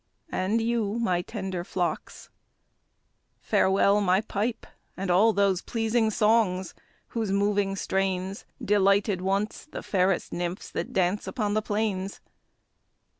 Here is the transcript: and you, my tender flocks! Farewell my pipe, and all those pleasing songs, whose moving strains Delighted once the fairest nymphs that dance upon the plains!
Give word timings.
and 0.31 0.59
you, 0.61 0.97
my 0.97 1.21
tender 1.21 1.63
flocks! 1.63 2.31
Farewell 3.39 4.01
my 4.01 4.19
pipe, 4.21 4.65
and 4.97 5.11
all 5.11 5.31
those 5.31 5.61
pleasing 5.61 6.09
songs, 6.09 6.73
whose 7.09 7.31
moving 7.31 7.75
strains 7.75 8.43
Delighted 8.65 9.21
once 9.21 9.67
the 9.69 9.83
fairest 9.83 10.33
nymphs 10.33 10.71
that 10.71 10.91
dance 10.91 11.27
upon 11.27 11.53
the 11.53 11.61
plains! 11.61 12.19